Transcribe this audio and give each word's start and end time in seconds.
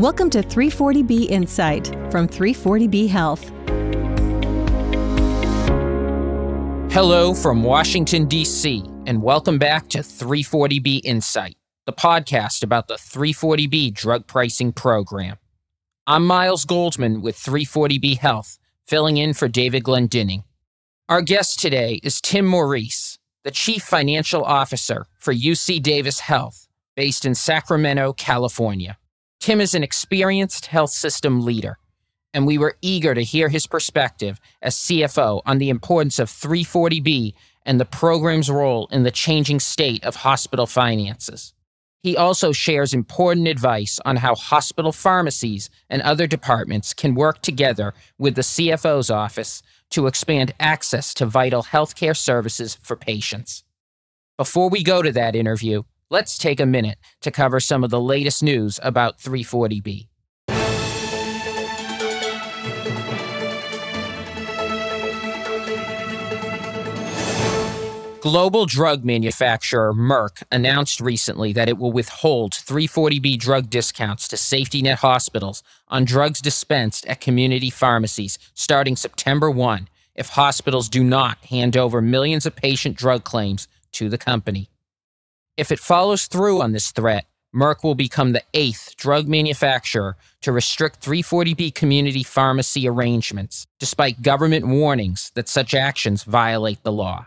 Welcome 0.00 0.28
to 0.30 0.42
340B 0.42 1.30
Insight 1.30 1.86
from 2.10 2.28
340B 2.28 3.08
Health. 3.08 3.48
Hello 6.92 7.32
from 7.32 7.62
Washington, 7.62 8.26
D.C., 8.26 8.84
and 9.06 9.22
welcome 9.22 9.58
back 9.58 9.88
to 9.88 10.00
340B 10.00 11.00
Insight, 11.02 11.56
the 11.86 11.94
podcast 11.94 12.62
about 12.62 12.88
the 12.88 12.96
340B 12.96 13.94
drug 13.94 14.26
pricing 14.26 14.70
program. 14.70 15.38
I'm 16.06 16.26
Miles 16.26 16.66
Goldman 16.66 17.22
with 17.22 17.38
340B 17.38 18.18
Health, 18.18 18.58
filling 18.86 19.16
in 19.16 19.32
for 19.32 19.48
David 19.48 19.82
Glendinning. 19.82 20.44
Our 21.08 21.22
guest 21.22 21.58
today 21.58 22.00
is 22.02 22.20
Tim 22.20 22.44
Maurice, 22.44 23.18
the 23.44 23.50
Chief 23.50 23.82
Financial 23.82 24.44
Officer 24.44 25.06
for 25.18 25.32
UC 25.32 25.82
Davis 25.82 26.20
Health, 26.20 26.68
based 26.96 27.24
in 27.24 27.34
Sacramento, 27.34 28.12
California. 28.12 28.98
Tim 29.46 29.60
is 29.60 29.76
an 29.76 29.84
experienced 29.84 30.66
health 30.66 30.90
system 30.90 31.44
leader, 31.44 31.78
and 32.34 32.48
we 32.48 32.58
were 32.58 32.76
eager 32.82 33.14
to 33.14 33.22
hear 33.22 33.48
his 33.48 33.68
perspective 33.68 34.40
as 34.60 34.74
CFO 34.74 35.40
on 35.46 35.58
the 35.58 35.70
importance 35.70 36.18
of 36.18 36.28
340B 36.28 37.32
and 37.64 37.78
the 37.78 37.84
program's 37.84 38.50
role 38.50 38.88
in 38.90 39.04
the 39.04 39.12
changing 39.12 39.60
state 39.60 40.02
of 40.02 40.16
hospital 40.16 40.66
finances. 40.66 41.54
He 42.02 42.16
also 42.16 42.50
shares 42.50 42.92
important 42.92 43.46
advice 43.46 44.00
on 44.04 44.16
how 44.16 44.34
hospital 44.34 44.90
pharmacies 44.90 45.70
and 45.88 46.02
other 46.02 46.26
departments 46.26 46.92
can 46.92 47.14
work 47.14 47.40
together 47.40 47.94
with 48.18 48.34
the 48.34 48.42
CFO's 48.42 49.12
office 49.12 49.62
to 49.90 50.08
expand 50.08 50.54
access 50.58 51.14
to 51.14 51.24
vital 51.24 51.62
healthcare 51.62 52.16
services 52.16 52.78
for 52.82 52.96
patients. 52.96 53.62
Before 54.36 54.68
we 54.68 54.82
go 54.82 55.02
to 55.02 55.12
that 55.12 55.36
interview, 55.36 55.84
let's 56.10 56.38
take 56.38 56.60
a 56.60 56.66
minute 56.66 56.98
to 57.20 57.30
cover 57.30 57.60
some 57.60 57.82
of 57.82 57.90
the 57.90 58.00
latest 58.00 58.42
news 58.42 58.78
about 58.82 59.18
340B. 59.18 60.08
Global 68.20 68.66
drug 68.66 69.04
manufacturer 69.04 69.94
Merck 69.94 70.42
announced 70.50 71.00
recently 71.00 71.52
that 71.52 71.68
it 71.68 71.78
will 71.78 71.92
withhold 71.92 72.50
340B 72.50 73.38
drug 73.38 73.70
discounts 73.70 74.26
to 74.26 74.36
safety 74.36 74.82
net 74.82 74.98
hospitals 74.98 75.62
on 75.86 76.04
drugs 76.04 76.40
dispensed 76.40 77.06
at 77.06 77.20
community 77.20 77.70
pharmacies 77.70 78.36
starting 78.52 78.96
September 78.96 79.48
1 79.48 79.88
if 80.16 80.30
hospitals 80.30 80.88
do 80.88 81.04
not 81.04 81.38
hand 81.44 81.76
over 81.76 82.02
millions 82.02 82.46
of 82.46 82.56
patient 82.56 82.96
drug 82.96 83.22
claims 83.22 83.68
to 83.92 84.08
the 84.08 84.18
company. 84.18 84.70
If 85.56 85.72
it 85.72 85.78
follows 85.78 86.26
through 86.26 86.60
on 86.60 86.72
this 86.72 86.92
threat, 86.92 87.24
Merck 87.54 87.82
will 87.82 87.94
become 87.94 88.32
the 88.32 88.42
eighth 88.52 88.94
drug 88.96 89.26
manufacturer 89.26 90.16
to 90.42 90.52
restrict 90.52 91.00
340B 91.00 91.74
community 91.74 92.22
pharmacy 92.22 92.86
arrangements, 92.86 93.66
despite 93.80 94.20
government 94.20 94.66
warnings 94.66 95.32
that 95.34 95.48
such 95.48 95.72
actions 95.72 96.24
violate 96.24 96.82
the 96.82 96.92
law. 96.92 97.26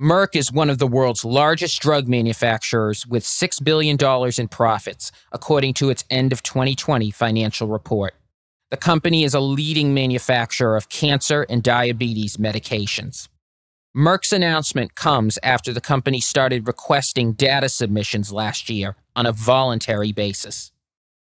Merck 0.00 0.36
is 0.36 0.52
one 0.52 0.70
of 0.70 0.78
the 0.78 0.86
world's 0.86 1.24
largest 1.24 1.80
drug 1.82 2.06
manufacturers 2.06 3.08
with 3.08 3.24
$6 3.24 3.64
billion 3.64 3.96
in 4.38 4.48
profits, 4.48 5.10
according 5.32 5.74
to 5.74 5.90
its 5.90 6.04
end 6.08 6.32
of 6.32 6.44
2020 6.44 7.10
financial 7.10 7.66
report. 7.66 8.14
The 8.70 8.76
company 8.76 9.24
is 9.24 9.34
a 9.34 9.40
leading 9.40 9.92
manufacturer 9.94 10.76
of 10.76 10.88
cancer 10.88 11.44
and 11.48 11.62
diabetes 11.62 12.36
medications. 12.36 13.28
Merck's 13.96 14.32
announcement 14.32 14.96
comes 14.96 15.38
after 15.44 15.72
the 15.72 15.80
company 15.80 16.20
started 16.20 16.66
requesting 16.66 17.32
data 17.32 17.68
submissions 17.68 18.32
last 18.32 18.68
year 18.68 18.96
on 19.14 19.24
a 19.24 19.30
voluntary 19.30 20.10
basis. 20.10 20.72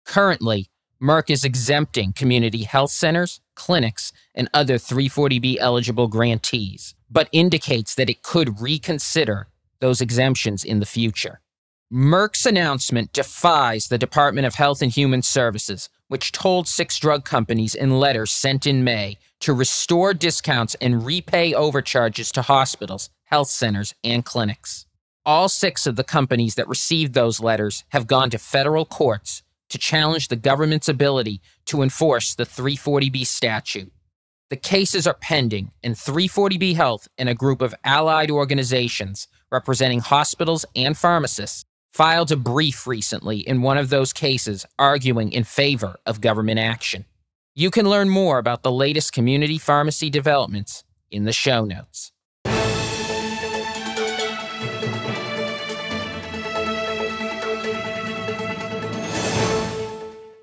Currently, 0.06 0.70
Merck 1.02 1.30
is 1.30 1.44
exempting 1.44 2.14
community 2.14 2.64
health 2.64 2.92
centers, 2.92 3.42
clinics, 3.56 4.14
and 4.34 4.48
other 4.54 4.76
340B 4.76 5.58
eligible 5.60 6.08
grantees, 6.08 6.96
but 7.12 7.28
indicates 7.34 7.94
that 7.96 8.10
it 8.10 8.24
could 8.24 8.62
reconsider 8.62 9.50
those 9.82 10.00
exemptions 10.00 10.64
in 10.64 10.80
the 10.80 10.86
future. 10.86 11.42
Merck's 11.92 12.46
announcement 12.46 13.12
defies 13.12 13.90
the 13.90 13.98
Department 13.98 14.48
of 14.48 14.56
Health 14.56 14.82
and 14.82 14.94
Human 14.94 15.22
Services, 15.22 15.90
which 16.08 16.32
told 16.32 16.70
six 16.70 17.00
drug 17.00 17.26
companies 17.26 17.76
in 17.76 18.00
letters 18.00 18.32
sent 18.32 18.66
in 18.66 18.86
May 18.86 19.18
to 19.42 19.54
restore 19.54 20.14
discounts 20.14 20.76
and 20.76 21.06
repay 21.06 21.54
overcharges 21.54 22.32
to 22.32 22.42
hospitals, 22.42 23.10
health 23.26 23.50
centers, 23.50 23.94
and 24.04 24.26
clinics. 24.26 24.86
All 25.26 25.50
six 25.50 25.88
of 25.88 25.96
the 25.96 26.04
companies 26.04 26.56
that 26.56 26.68
received 26.68 27.14
those 27.14 27.40
letters 27.40 27.84
have 27.90 28.08
gone 28.08 28.30
to 28.30 28.38
federal 28.38 28.86
courts 28.86 29.44
to 29.70 29.78
challenge 29.78 30.28
the 30.28 30.36
government's 30.36 30.88
ability 30.88 31.42
to 31.66 31.82
enforce 31.82 32.36
the 32.36 32.46
340B 32.46 33.26
statute. 33.26 33.92
The 34.50 34.56
cases 34.56 35.08
are 35.08 35.16
pending, 35.16 35.72
and 35.84 35.96
340B 35.96 36.76
Health 36.76 37.08
and 37.18 37.28
a 37.28 37.34
group 37.34 37.62
of 37.62 37.74
allied 37.84 38.30
organizations 38.30 39.28
representing 39.52 40.00
hospitals 40.02 40.66
and 40.76 40.96
pharmacists 40.96 41.66
filed 41.94 42.32
a 42.32 42.36
brief 42.36 42.86
recently 42.86 43.40
in 43.40 43.62
one 43.62 43.78
of 43.78 43.90
those 43.90 44.14
cases 44.14 44.66
arguing 44.78 45.32
in 45.32 45.44
favor 45.44 45.96
of 46.06 46.22
government 46.22 46.60
action. 46.60 47.06
You 47.58 47.72
can 47.72 47.90
learn 47.90 48.10
more 48.10 48.38
about 48.38 48.64
the 48.64 48.72
latest 48.72 49.14
community 49.14 49.58
pharmacy 49.58 50.10
developments 50.10 50.84
in 51.10 51.24
the 51.24 51.32
show 51.32 51.64
notes. 51.64 52.12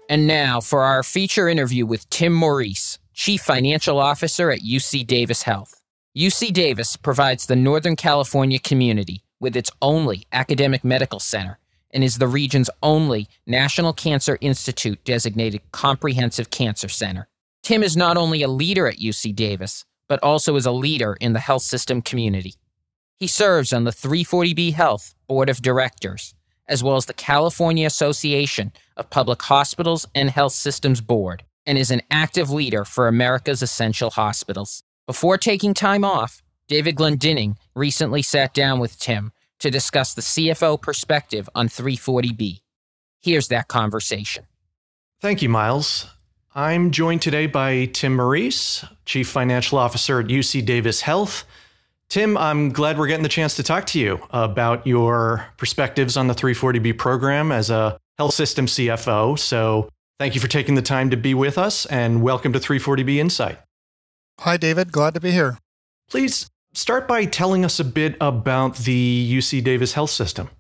And 0.09 0.27
now 0.27 0.63
for 0.63 0.85
our 0.85 1.03
feature 1.03 1.49
interview 1.49 1.85
with 1.85 2.09
Tim 2.09 2.33
Maurice, 2.33 2.99
Chief 3.13 3.43
Financial 3.43 3.99
Officer 3.99 4.51
at 4.51 4.61
UC 4.61 5.07
Davis 5.07 5.43
Health. 5.43 5.83
UC 6.17 6.51
Davis 6.55 6.97
provides 6.97 7.45
the 7.45 7.57
Northern 7.57 7.95
California 7.95 8.59
community 8.59 9.23
with 9.39 9.55
its 9.55 9.71
only 9.83 10.25
academic 10.33 10.83
medical 10.83 11.21
center 11.21 11.59
and 11.93 12.03
is 12.03 12.19
the 12.19 12.29
region's 12.29 12.71
only 12.83 13.29
National 13.47 13.93
Cancer 13.93 14.39
Institute 14.41 15.05
designated 15.05 15.61
comprehensive 15.73 16.51
cancer 16.51 16.89
center. 16.89 17.29
Tim 17.63 17.83
is 17.83 17.97
not 17.97 18.17
only 18.17 18.43
a 18.43 18.49
leader 18.49 18.89
at 18.89 18.99
UC 18.99 19.35
Davis, 19.35 19.85
but 20.09 20.23
also 20.23 20.57
is 20.57 20.67
a 20.67 20.73
leader 20.73 21.17
in 21.21 21.33
the 21.33 21.41
health 21.41 21.63
system 21.63 22.03
community. 22.03 22.55
He 23.19 23.27
serves 23.27 23.73
on 23.73 23.85
the 23.85 23.93
340B 23.93 24.73
Health 24.73 25.15
Board 25.29 25.49
of 25.49 25.63
Directors, 25.63 26.35
as 26.67 26.83
well 26.83 26.97
as 26.97 27.07
the 27.07 27.15
California 27.15 27.87
Association 27.87 28.73
of 28.97 29.11
Public 29.11 29.41
Hospitals 29.43 30.07
and 30.15 30.31
Health 30.31 30.53
Systems 30.53 31.01
Board, 31.01 31.45
and 31.65 31.79
is 31.79 31.91
an 31.91 32.03
active 32.11 32.51
leader 32.51 32.85
for 32.85 33.07
America's 33.07 33.63
Essential 33.63 34.11
Hospitals. 34.11 34.83
Before 35.07 35.39
taking 35.39 35.75
time 35.75 36.05
off, 36.05 36.43
David 36.69 36.97
Glendinning 36.97 37.57
recently 37.75 38.23
sat 38.23 38.55
down 38.55 38.81
with 38.81 38.99
Tim 38.99 39.33
to 39.63 39.71
discuss 39.71 40.15
the 40.15 40.23
CFO 40.23 40.81
perspective 40.81 41.49
on 41.55 41.69
340B. 41.69 42.61
Here's 43.21 43.49
that 43.49 43.69
conversation. 43.69 44.45
Thank 45.21 45.41
you, 45.41 45.49
Miles. 45.49 46.11
I'm 46.55 46.91
joined 46.91 47.23
today 47.23 47.47
by 47.47 47.87
Tim 47.87 48.17
Maurice, 48.17 48.85
Chief 49.07 49.29
Financial 49.29 49.79
Officer 49.79 50.21
at 50.21 50.27
UC 50.27 50.67
Davis 50.67 51.01
Health. 51.01 51.45
Tim, 52.09 52.37
I'm 52.37 52.71
glad 52.71 52.99
we're 52.99 53.07
getting 53.07 53.23
the 53.23 53.29
chance 53.29 53.55
to 53.57 53.63
talk 53.63 53.87
to 53.87 53.99
you 53.99 54.21
about 54.31 54.87
your 54.87 55.47
perspectives 55.57 56.17
on 56.17 56.27
the 56.27 56.35
340B 56.35 56.99
program 56.99 57.51
as 57.53 57.71
a 57.71 57.97
health 58.19 58.35
system 58.35 58.67
CFO. 58.67 59.39
So, 59.39 59.89
thank 60.19 60.35
you 60.35 60.41
for 60.41 60.49
taking 60.49 60.75
the 60.75 60.83
time 60.83 61.09
to 61.09 61.17
be 61.17 61.33
with 61.33 61.57
us 61.57 61.87
and 61.87 62.21
welcome 62.21 62.53
to 62.53 62.59
340B 62.59 63.17
Insight. 63.17 63.59
Hi, 64.41 64.59
David. 64.59 64.93
Glad 64.93 65.15
to 65.15 65.21
be 65.21 65.31
here. 65.31 65.57
Please 66.11 66.51
start 66.75 67.07
by 67.07 67.25
telling 67.25 67.65
us 67.65 67.79
a 67.79 67.85
bit 67.85 68.17
about 68.21 68.77
the 68.77 69.39
UC 69.39 69.63
Davis 69.65 69.93
Health 69.93 70.11
System. 70.11 70.51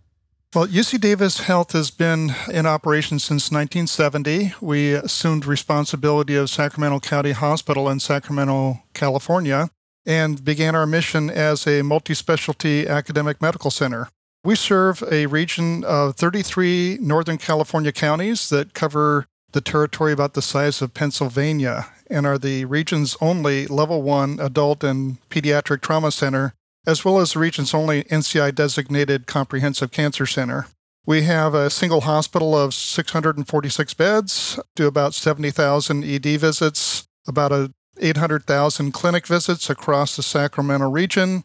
Well, 0.55 0.67
UC 0.67 1.01
Davis 1.01 1.41
Health 1.41 1.73
has 1.73 1.91
been 1.91 2.35
in 2.53 2.67
operation 2.67 3.19
since 3.19 3.51
1970. 3.51 4.53
We 4.61 4.93
assumed 4.93 5.47
responsibility 5.47 6.37
of 6.37 6.51
Sacramento 6.51 7.01
County 7.01 7.33
Hospital 7.33 7.89
in 7.89 8.01
Sacramento, 8.01 8.83
California, 8.93 9.71
and 10.05 10.45
began 10.45 10.75
our 10.75 10.87
mission 10.87 11.31
as 11.31 11.67
a 11.67 11.81
multi 11.81 12.13
specialty 12.13 12.87
academic 12.87 13.41
medical 13.41 13.71
center. 13.71 14.09
We 14.45 14.57
serve 14.57 15.03
a 15.11 15.27
region 15.27 15.85
of 15.85 16.17
33 16.17 16.99
Northern 17.01 17.39
California 17.39 17.93
counties 17.93 18.51
that 18.51 18.75
cover 18.75 19.27
the 19.53 19.61
territory 19.63 20.13
about 20.13 20.35
the 20.35 20.43
size 20.43 20.83
of 20.83 20.93
Pennsylvania 20.93 21.87
and 22.13 22.27
are 22.27 22.39
the 22.39 22.65
region's 22.67 23.17
only 23.21 23.67
level 23.67 24.03
one 24.03 24.39
adult 24.41 24.85
and 24.85 25.19
pediatric 25.31 25.81
trauma 25.81 26.13
center, 26.13 26.55
as 26.87 27.05
well 27.05 27.19
as 27.19 27.33
the 27.33 27.39
region's 27.39 27.75
only 27.75 28.05
NCI 28.05 28.55
designated 28.55 29.27
comprehensive 29.27 29.91
cancer 29.91 30.27
center. 30.27 30.67
We 31.05 31.23
have 31.23 31.55
a 31.55 31.71
single 31.71 32.03
hospital 32.03 32.57
of 32.57 32.75
646 32.75 33.95
beds, 33.95 34.61
do 34.77 34.87
about 34.87 35.15
70,000 35.15 36.05
ED 36.05 36.39
visits, 36.39 37.09
about 37.27 37.73
800,000 37.99 38.93
clinic 38.93 39.27
visits 39.27 39.69
across 39.69 40.15
the 40.15 40.23
Sacramento 40.23 40.89
region. 40.89 41.45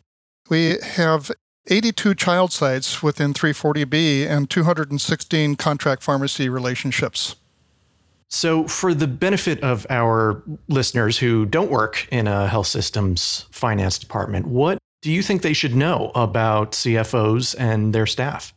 We 0.49 0.77
have 0.81 1.31
82 1.69 2.15
child 2.15 2.53
sites 2.53 3.01
within 3.03 3.33
340B 3.33 4.27
and 4.27 4.49
216 4.49 5.55
contract 5.55 6.03
pharmacy 6.03 6.49
relationships. 6.49 7.35
So, 8.29 8.67
for 8.67 8.93
the 8.93 9.07
benefit 9.07 9.63
of 9.63 9.87
our 9.89 10.43
listeners 10.67 11.17
who 11.17 11.45
don't 11.45 11.71
work 11.71 12.07
in 12.11 12.27
a 12.27 12.47
health 12.47 12.67
system's 12.67 13.45
finance 13.51 13.97
department, 13.97 14.47
what 14.47 14.77
do 15.01 15.11
you 15.11 15.21
think 15.21 15.41
they 15.41 15.53
should 15.53 15.75
know 15.75 16.11
about 16.13 16.73
CFOs 16.73 17.55
and 17.57 17.93
their 17.93 18.05
staff? 18.05 18.53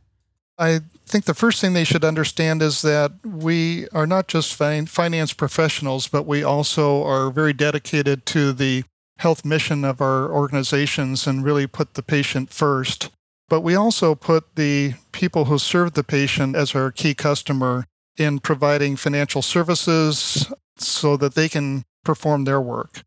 I 0.59 0.81
think 1.07 1.25
the 1.25 1.35
first 1.35 1.61
thing 1.61 1.73
they 1.73 1.85
should 1.85 2.05
understand 2.05 2.63
is 2.63 2.83
that 2.83 3.13
we 3.25 3.89
are 3.91 4.07
not 4.07 4.29
just 4.29 4.55
finance 4.55 5.33
professionals, 5.33 6.09
but 6.09 6.27
we 6.27 6.43
also 6.43 7.03
are 7.05 7.31
very 7.31 7.53
dedicated 7.53 8.27
to 8.27 8.53
the 8.53 8.85
health 9.19 9.45
mission 9.45 9.85
of 9.85 10.01
our 10.01 10.31
organizations 10.31 11.27
and 11.27 11.45
really 11.45 11.67
put 11.67 11.95
the 11.95 12.03
patient 12.03 12.51
first. 12.51 13.11
But 13.49 13.61
we 13.63 13.75
also 13.75 14.15
put 14.15 14.57
the 14.57 14.95
people 15.13 15.47
who 15.47 15.59
serve 15.59 15.95
the 15.95 16.05
patient 16.05 16.57
as 16.57 16.75
our 16.75 16.91
key 16.91 17.15
customer 17.15 17.85
in 18.21 18.39
providing 18.39 18.97
financial 18.97 19.43
services 19.43 20.53
so 20.77 21.17
that 21.17 21.35
they 21.35 21.49
can 21.49 21.85
perform 22.05 22.45
their 22.45 22.61
work. 22.61 23.03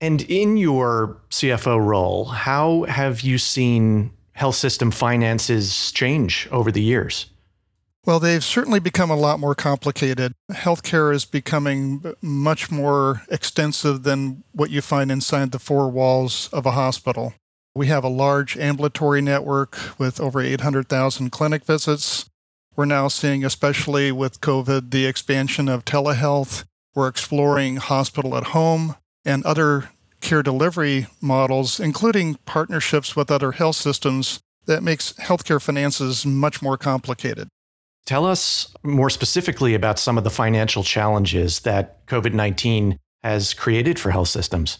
And 0.00 0.22
in 0.22 0.56
your 0.56 1.18
CFO 1.30 1.84
role, 1.84 2.26
how 2.26 2.84
have 2.84 3.22
you 3.22 3.38
seen 3.38 4.10
health 4.32 4.56
system 4.56 4.90
finances 4.90 5.92
change 5.92 6.48
over 6.50 6.70
the 6.70 6.82
years? 6.82 7.26
Well, 8.06 8.20
they've 8.20 8.44
certainly 8.44 8.80
become 8.80 9.10
a 9.10 9.16
lot 9.16 9.40
more 9.40 9.54
complicated. 9.54 10.34
Healthcare 10.52 11.14
is 11.14 11.24
becoming 11.24 12.04
much 12.20 12.70
more 12.70 13.22
extensive 13.30 14.02
than 14.02 14.44
what 14.52 14.70
you 14.70 14.82
find 14.82 15.10
inside 15.10 15.52
the 15.52 15.58
four 15.58 15.88
walls 15.88 16.50
of 16.52 16.66
a 16.66 16.72
hospital. 16.72 17.32
We 17.74 17.86
have 17.86 18.04
a 18.04 18.08
large 18.08 18.58
ambulatory 18.58 19.22
network 19.22 19.78
with 19.98 20.20
over 20.20 20.40
800,000 20.40 21.30
clinic 21.30 21.64
visits. 21.64 22.28
We're 22.76 22.86
now 22.86 23.06
seeing, 23.06 23.44
especially 23.44 24.10
with 24.10 24.40
COVID, 24.40 24.90
the 24.90 25.06
expansion 25.06 25.68
of 25.68 25.84
telehealth. 25.84 26.64
We're 26.94 27.08
exploring 27.08 27.76
hospital 27.76 28.36
at 28.36 28.48
home 28.48 28.96
and 29.24 29.44
other 29.44 29.90
care 30.20 30.42
delivery 30.42 31.06
models, 31.20 31.78
including 31.78 32.36
partnerships 32.46 33.14
with 33.14 33.30
other 33.30 33.52
health 33.52 33.76
systems 33.76 34.40
that 34.66 34.82
makes 34.82 35.12
healthcare 35.14 35.62
finances 35.62 36.26
much 36.26 36.62
more 36.62 36.76
complicated. 36.76 37.48
Tell 38.06 38.26
us 38.26 38.74
more 38.82 39.08
specifically 39.08 39.74
about 39.74 39.98
some 39.98 40.18
of 40.18 40.24
the 40.24 40.30
financial 40.30 40.82
challenges 40.82 41.60
that 41.60 42.04
COVID 42.06 42.34
19 42.34 42.98
has 43.22 43.54
created 43.54 43.98
for 43.98 44.10
health 44.10 44.28
systems. 44.28 44.78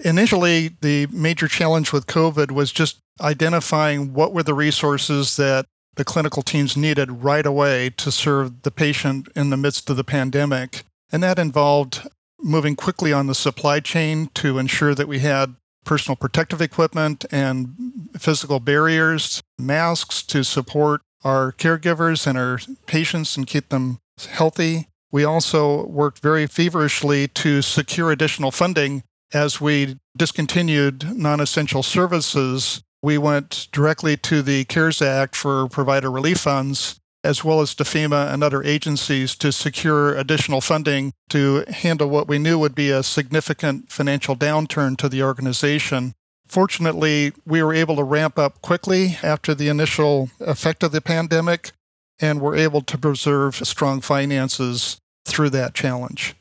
Initially, 0.00 0.76
the 0.80 1.06
major 1.12 1.46
challenge 1.46 1.92
with 1.92 2.06
COVID 2.06 2.50
was 2.50 2.72
just 2.72 2.98
identifying 3.20 4.14
what 4.14 4.32
were 4.32 4.42
the 4.42 4.54
resources 4.54 5.36
that 5.36 5.66
the 6.00 6.04
clinical 6.06 6.42
teams 6.42 6.78
needed 6.78 7.22
right 7.22 7.44
away 7.44 7.90
to 7.90 8.10
serve 8.10 8.62
the 8.62 8.70
patient 8.70 9.28
in 9.36 9.50
the 9.50 9.56
midst 9.58 9.90
of 9.90 9.98
the 9.98 10.02
pandemic. 10.02 10.82
And 11.12 11.22
that 11.22 11.38
involved 11.38 12.08
moving 12.40 12.74
quickly 12.74 13.12
on 13.12 13.26
the 13.26 13.34
supply 13.34 13.80
chain 13.80 14.30
to 14.32 14.56
ensure 14.56 14.94
that 14.94 15.06
we 15.06 15.18
had 15.18 15.56
personal 15.84 16.16
protective 16.16 16.62
equipment 16.62 17.26
and 17.30 18.08
physical 18.18 18.60
barriers, 18.60 19.42
masks 19.58 20.22
to 20.22 20.42
support 20.42 21.02
our 21.22 21.52
caregivers 21.52 22.26
and 22.26 22.38
our 22.38 22.60
patients 22.86 23.36
and 23.36 23.46
keep 23.46 23.68
them 23.68 23.98
healthy. 24.30 24.88
We 25.12 25.24
also 25.24 25.84
worked 25.84 26.20
very 26.20 26.46
feverishly 26.46 27.28
to 27.28 27.60
secure 27.60 28.10
additional 28.10 28.52
funding 28.52 29.02
as 29.34 29.60
we 29.60 29.98
discontinued 30.16 31.14
non 31.14 31.40
essential 31.40 31.82
services 31.82 32.80
we 33.02 33.18
went 33.18 33.68
directly 33.72 34.16
to 34.16 34.42
the 34.42 34.64
CARES 34.64 35.00
Act 35.00 35.34
for 35.34 35.68
provider 35.68 36.10
relief 36.10 36.38
funds, 36.38 37.00
as 37.22 37.44
well 37.44 37.60
as 37.60 37.74
to 37.74 37.84
FEMA 37.84 38.32
and 38.32 38.42
other 38.42 38.62
agencies 38.62 39.34
to 39.36 39.52
secure 39.52 40.16
additional 40.16 40.60
funding 40.60 41.12
to 41.28 41.64
handle 41.68 42.08
what 42.08 42.28
we 42.28 42.38
knew 42.38 42.58
would 42.58 42.74
be 42.74 42.90
a 42.90 43.02
significant 43.02 43.90
financial 43.90 44.36
downturn 44.36 44.96
to 44.96 45.08
the 45.08 45.22
organization. 45.22 46.14
Fortunately, 46.46 47.32
we 47.46 47.62
were 47.62 47.74
able 47.74 47.96
to 47.96 48.02
ramp 48.02 48.38
up 48.38 48.60
quickly 48.60 49.18
after 49.22 49.54
the 49.54 49.68
initial 49.68 50.30
effect 50.40 50.82
of 50.82 50.92
the 50.92 51.00
pandemic 51.00 51.72
and 52.18 52.40
were 52.40 52.56
able 52.56 52.82
to 52.82 52.98
preserve 52.98 53.54
strong 53.56 54.00
finances 54.00 54.98
through 55.24 55.50
that 55.50 55.74
challenge. 55.74 56.34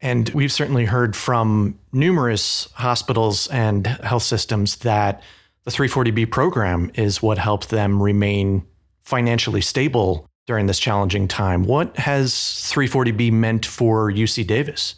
And 0.00 0.28
we've 0.30 0.52
certainly 0.52 0.84
heard 0.84 1.16
from 1.16 1.78
numerous 1.92 2.68
hospitals 2.74 3.46
and 3.48 3.86
health 3.86 4.22
systems 4.22 4.76
that 4.76 5.22
the 5.66 5.72
340B 5.72 6.30
program 6.30 6.92
is 6.94 7.20
what 7.20 7.38
helped 7.38 7.70
them 7.70 8.00
remain 8.00 8.64
financially 9.00 9.60
stable 9.60 10.30
during 10.46 10.66
this 10.66 10.78
challenging 10.78 11.26
time. 11.26 11.64
What 11.64 11.96
has 11.96 12.32
340B 12.32 13.32
meant 13.32 13.66
for 13.66 14.10
UC 14.10 14.46
Davis? 14.46 14.94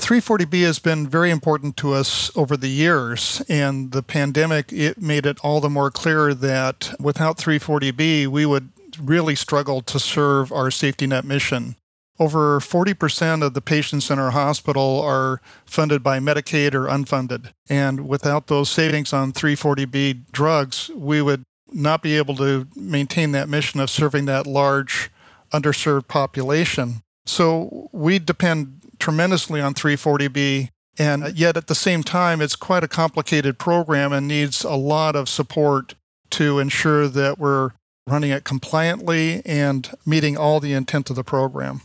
340B 0.00 0.62
has 0.62 0.80
been 0.80 1.08
very 1.08 1.30
important 1.30 1.76
to 1.76 1.92
us 1.92 2.36
over 2.36 2.56
the 2.56 2.68
years, 2.68 3.40
and 3.48 3.92
the 3.92 4.02
pandemic 4.02 4.72
it 4.72 5.00
made 5.00 5.24
it 5.26 5.38
all 5.44 5.60
the 5.60 5.70
more 5.70 5.92
clear 5.92 6.34
that 6.34 6.92
without 6.98 7.38
340B, 7.38 8.26
we 8.26 8.44
would 8.44 8.70
really 9.00 9.36
struggle 9.36 9.80
to 9.82 10.00
serve 10.00 10.50
our 10.50 10.72
safety 10.72 11.06
net 11.06 11.24
mission. 11.24 11.76
Over 12.18 12.60
40% 12.60 13.42
of 13.42 13.54
the 13.54 13.60
patients 13.60 14.08
in 14.08 14.18
our 14.20 14.30
hospital 14.30 15.00
are 15.00 15.40
funded 15.66 16.02
by 16.02 16.20
Medicaid 16.20 16.72
or 16.74 16.86
unfunded. 16.86 17.52
And 17.68 18.06
without 18.08 18.46
those 18.46 18.70
savings 18.70 19.12
on 19.12 19.32
340B 19.32 20.30
drugs, 20.30 20.90
we 20.94 21.20
would 21.20 21.42
not 21.72 22.02
be 22.02 22.16
able 22.16 22.36
to 22.36 22.68
maintain 22.76 23.32
that 23.32 23.48
mission 23.48 23.80
of 23.80 23.90
serving 23.90 24.26
that 24.26 24.46
large 24.46 25.10
underserved 25.52 26.06
population. 26.06 27.02
So 27.26 27.88
we 27.92 28.18
depend 28.18 28.82
tremendously 28.98 29.60
on 29.60 29.74
340B. 29.74 30.68
And 30.96 31.36
yet 31.36 31.56
at 31.56 31.66
the 31.66 31.74
same 31.74 32.04
time, 32.04 32.40
it's 32.40 32.54
quite 32.54 32.84
a 32.84 32.88
complicated 32.88 33.58
program 33.58 34.12
and 34.12 34.28
needs 34.28 34.62
a 34.62 34.76
lot 34.76 35.16
of 35.16 35.28
support 35.28 35.94
to 36.30 36.60
ensure 36.60 37.08
that 37.08 37.38
we're 37.38 37.70
running 38.06 38.30
it 38.30 38.44
compliantly 38.44 39.42
and 39.44 39.90
meeting 40.06 40.36
all 40.36 40.60
the 40.60 40.72
intent 40.72 41.10
of 41.10 41.16
the 41.16 41.24
program. 41.24 41.80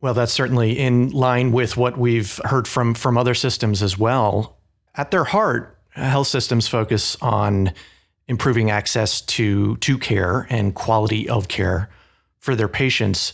Well, 0.00 0.14
that's 0.14 0.32
certainly 0.32 0.78
in 0.78 1.10
line 1.10 1.52
with 1.52 1.76
what 1.76 1.96
we've 1.98 2.40
heard 2.44 2.68
from 2.68 2.94
from 2.94 3.16
other 3.16 3.34
systems 3.34 3.82
as 3.82 3.96
well. 3.96 4.58
At 4.94 5.10
their 5.10 5.24
heart, 5.24 5.78
health 5.90 6.28
systems 6.28 6.68
focus 6.68 7.16
on 7.22 7.72
improving 8.28 8.70
access 8.70 9.20
to 9.22 9.76
to 9.78 9.98
care 9.98 10.46
and 10.50 10.74
quality 10.74 11.28
of 11.28 11.48
care 11.48 11.88
for 12.38 12.54
their 12.54 12.68
patients. 12.68 13.32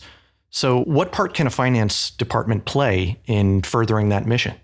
So, 0.49 0.83
what 0.83 1.11
part 1.11 1.33
can 1.33 1.47
a 1.47 1.49
finance 1.49 2.11
department 2.11 2.65
play 2.65 3.19
in 3.25 3.61
furthering 3.63 4.09
that 4.09 4.25
mission? 4.25 4.55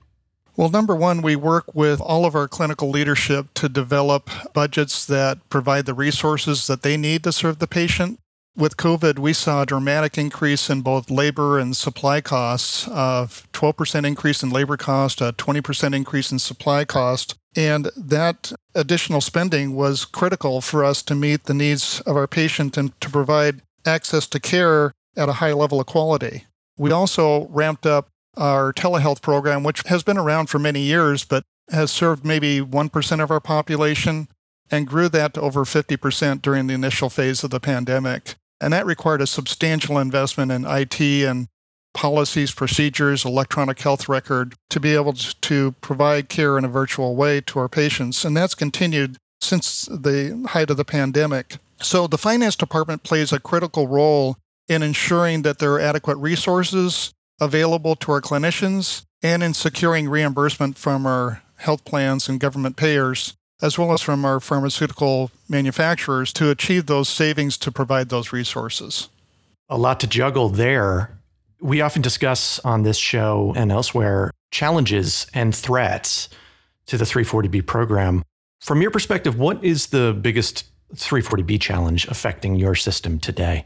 Well, 0.56 0.70
number 0.70 0.96
one, 0.96 1.22
we 1.22 1.36
work 1.36 1.74
with 1.74 2.02
all 2.02 2.26
of 2.26 2.36
our 2.36 2.48
clinical 2.48 2.90
leadership 2.90 3.54
to 3.56 3.70
develop 3.70 4.30
budgets 4.54 5.06
that 5.06 5.50
provide 5.50 5.86
the 5.86 5.94
resources 5.94 6.68
that 6.68 6.82
they 6.82 6.98
need 6.98 7.24
to 7.24 7.32
serve 7.32 7.60
the 7.60 7.68
patient 7.68 8.20
with 8.60 8.78
COVID, 8.78 9.20
we 9.20 9.34
saw 9.34 9.62
a 9.62 9.66
dramatic 9.66 10.18
increase 10.18 10.70
in 10.70 10.82
both 10.82 11.10
labor 11.10 11.58
and 11.58 11.76
supply 11.76 12.20
costs, 12.20 12.88
of 12.90 13.48
12% 13.54 14.06
increase 14.06 14.44
in 14.44 14.50
labor 14.50 14.78
cost, 14.78 15.22
a 15.22 15.34
20% 15.34 15.96
increase 15.96 16.32
in 16.32 16.40
supply 16.40 16.84
cost. 16.84 17.36
And 17.56 17.90
that 17.96 18.52
additional 18.76 19.22
spending 19.22 19.76
was 19.76 20.06
critical 20.06 20.62
for 20.62 20.84
us 20.84 21.02
to 21.04 21.16
meet 21.16 21.46
the 21.46 21.54
needs 21.54 22.02
of 22.02 22.16
our 22.16 22.28
patient 22.28 22.78
and 22.78 23.00
to 23.02 23.10
provide 23.10 23.62
access 23.86 24.28
to 24.28 24.40
care 24.40 24.92
at 25.16 25.30
a 25.30 25.34
high 25.34 25.54
level 25.54 25.80
of 25.80 25.88
quality. 25.88 26.46
We 26.78 26.92
also 26.92 27.48
ramped 27.48 27.86
up 27.86 28.10
our 28.38 28.72
telehealth 28.74 29.22
program, 29.22 29.64
which 29.64 29.82
has 29.88 30.04
been 30.04 30.18
around 30.18 30.48
for 30.48 30.60
many 30.60 30.82
years, 30.82 31.26
but 31.26 31.44
has 31.72 31.92
served 31.92 32.26
maybe 32.26 32.62
1% 32.62 33.24
of 33.24 33.32
our 33.32 33.40
population 33.40 34.28
and 34.72 34.88
grew 34.88 35.10
that 35.10 35.34
to 35.34 35.42
over 35.42 35.66
50% 35.66 36.42
during 36.42 36.68
the 36.68 36.74
initial 36.74 37.10
phase 37.10 37.44
of 37.44 37.50
the 37.50 37.60
pandemic. 37.60 38.36
And 38.62 38.74
that 38.74 38.86
required 38.86 39.22
a 39.22 39.28
substantial 39.28 39.98
investment 39.98 40.52
in 40.52 40.66
IT 40.66 41.00
and 41.00 41.48
policies, 41.94 42.52
procedures, 42.54 43.26
electronic 43.26 43.80
health 43.80 44.08
record 44.08 44.56
to 44.70 44.80
be 44.80 44.94
able 44.94 45.14
to 45.14 45.72
provide 45.82 46.30
care 46.30 46.58
in 46.58 46.66
a 46.66 46.70
virtual 46.70 47.16
way 47.16 47.42
to 47.42 47.60
our 47.60 47.70
patients. 47.70 48.24
And 48.24 48.36
that's 48.36 48.56
continued 48.56 49.18
since 49.42 49.86
the 49.86 50.46
height 50.50 50.70
of 50.70 50.78
the 50.78 50.86
pandemic. 50.86 51.58
So 51.82 52.08
the 52.08 52.18
finance 52.18 52.56
department 52.56 53.04
plays 53.04 53.32
a 53.32 53.40
critical 53.40 53.88
role 53.88 54.38
in 54.68 54.84
ensuring 54.84 55.42
that 55.44 55.60
there 55.60 55.74
are 55.74 55.80
adequate 55.80 56.18
resources 56.18 57.14
available 57.42 57.96
to 57.96 58.12
our 58.12 58.22
clinicians 58.22 59.04
and 59.24 59.42
in 59.42 59.54
securing 59.54 60.10
reimbursement 60.10 60.78
from 60.78 61.06
our 61.06 61.42
health 61.58 61.84
plans 61.86 62.30
and 62.30 62.40
government 62.40 62.76
payers 62.76 63.36
as 63.62 63.78
well 63.78 63.94
as 63.94 64.02
from 64.02 64.26
our 64.26 64.40
pharmaceutical 64.40 65.32
manufacturers 65.48 66.32
to 66.34 66.50
achieve 66.50 66.86
those 66.86 67.10
savings 67.10 67.58
to 67.58 67.72
provide 67.72 68.10
those 68.10 68.32
resources. 68.32 69.10
A 69.70 69.78
lot 69.78 70.00
to 70.00 70.08
juggle 70.08 70.50
there. 70.50 71.18
We 71.62 71.82
often 71.82 72.02
discuss 72.02 72.60
on 72.60 72.84
this 72.84 72.98
show 72.98 73.54
and 73.56 73.72
elsewhere 73.72 74.32
challenges 74.52 75.28
and 75.34 75.54
threats 75.54 76.30
to 76.88 76.98
the 76.98 77.06
340B 77.06 77.66
program. 77.66 78.24
From 78.62 78.82
your 78.82 78.92
perspective, 78.92 79.38
what 79.38 79.64
is 79.64 79.88
the 79.88 80.18
biggest 80.20 80.66
340B 80.96 81.62
challenge 81.62 82.08
affecting 82.08 82.56
your 82.56 82.76
system 82.76 83.20
today? 83.20 83.66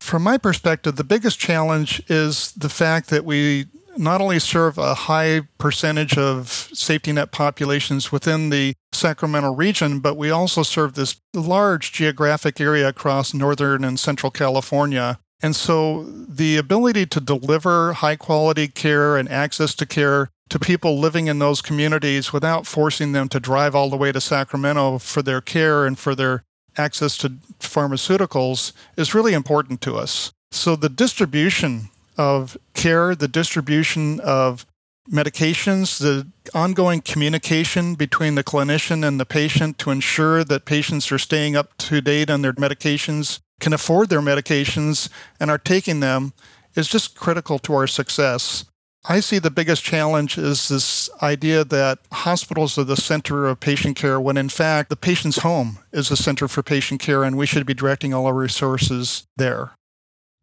From 0.00 0.22
my 0.22 0.38
perspective, 0.38 0.96
the 0.96 1.04
biggest 1.04 1.38
challenge 1.38 2.02
is 2.08 2.52
the 2.52 2.68
fact 2.68 3.10
that 3.10 3.24
we 3.24 3.66
not 3.96 4.20
only 4.20 4.38
serve 4.38 4.78
a 4.78 4.94
high 4.94 5.42
percentage 5.58 6.16
of 6.18 6.48
safety 6.72 7.12
net 7.12 7.32
populations 7.32 8.10
within 8.10 8.50
the 8.50 8.74
Sacramento 8.92 9.52
region, 9.52 10.00
but 10.00 10.16
we 10.16 10.30
also 10.30 10.62
serve 10.62 10.94
this 10.94 11.20
large 11.32 11.92
geographic 11.92 12.60
area 12.60 12.88
across 12.88 13.34
northern 13.34 13.84
and 13.84 13.98
central 13.98 14.30
California. 14.30 15.18
And 15.42 15.54
so 15.54 16.04
the 16.04 16.56
ability 16.56 17.06
to 17.06 17.20
deliver 17.20 17.94
high 17.94 18.16
quality 18.16 18.68
care 18.68 19.16
and 19.16 19.28
access 19.28 19.74
to 19.74 19.86
care 19.86 20.30
to 20.50 20.58
people 20.58 20.98
living 20.98 21.26
in 21.26 21.38
those 21.38 21.62
communities 21.62 22.32
without 22.32 22.66
forcing 22.66 23.12
them 23.12 23.28
to 23.28 23.40
drive 23.40 23.74
all 23.74 23.90
the 23.90 23.96
way 23.96 24.12
to 24.12 24.20
Sacramento 24.20 24.98
for 24.98 25.22
their 25.22 25.40
care 25.40 25.86
and 25.86 25.98
for 25.98 26.14
their 26.14 26.44
access 26.76 27.16
to 27.18 27.30
pharmaceuticals 27.60 28.72
is 28.96 29.14
really 29.14 29.32
important 29.32 29.80
to 29.82 29.96
us. 29.96 30.32
So 30.50 30.76
the 30.76 30.88
distribution 30.88 31.88
of 32.16 32.56
care, 32.74 33.14
the 33.14 33.28
distribution 33.28 34.20
of 34.20 34.66
medications, 35.10 35.98
the 35.98 36.26
ongoing 36.54 37.00
communication 37.00 37.94
between 37.94 38.34
the 38.34 38.44
clinician 38.44 39.06
and 39.06 39.20
the 39.20 39.26
patient 39.26 39.78
to 39.78 39.90
ensure 39.90 40.44
that 40.44 40.64
patients 40.64 41.12
are 41.12 41.18
staying 41.18 41.56
up 41.56 41.76
to 41.76 42.00
date 42.00 42.30
on 42.30 42.42
their 42.42 42.54
medications, 42.54 43.40
can 43.60 43.72
afford 43.72 44.08
their 44.08 44.20
medications, 44.20 45.08
and 45.38 45.50
are 45.50 45.58
taking 45.58 46.00
them 46.00 46.32
is 46.74 46.88
just 46.88 47.16
critical 47.16 47.58
to 47.58 47.74
our 47.74 47.86
success. 47.86 48.64
I 49.06 49.20
see 49.20 49.38
the 49.38 49.50
biggest 49.50 49.84
challenge 49.84 50.38
is 50.38 50.68
this 50.68 51.10
idea 51.22 51.62
that 51.64 51.98
hospitals 52.10 52.78
are 52.78 52.84
the 52.84 52.96
center 52.96 53.46
of 53.46 53.60
patient 53.60 53.96
care 53.96 54.18
when 54.18 54.38
in 54.38 54.48
fact 54.48 54.88
the 54.88 54.96
patient's 54.96 55.38
home 55.38 55.78
is 55.92 56.08
the 56.08 56.16
center 56.16 56.48
for 56.48 56.62
patient 56.62 57.02
care 57.02 57.22
and 57.22 57.36
we 57.36 57.44
should 57.44 57.66
be 57.66 57.74
directing 57.74 58.14
all 58.14 58.24
our 58.24 58.32
resources 58.32 59.26
there. 59.36 59.72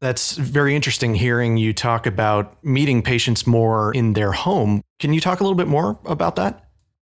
That's 0.01 0.35
very 0.35 0.75
interesting 0.75 1.13
hearing 1.13 1.57
you 1.57 1.73
talk 1.73 2.07
about 2.07 2.63
meeting 2.63 3.03
patients 3.03 3.45
more 3.45 3.93
in 3.93 4.13
their 4.13 4.31
home. 4.31 4.81
Can 4.99 5.13
you 5.13 5.21
talk 5.21 5.39
a 5.39 5.43
little 5.43 5.55
bit 5.55 5.67
more 5.67 5.99
about 6.05 6.35
that? 6.37 6.65